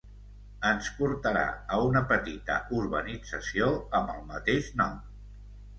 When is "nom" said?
4.83-5.03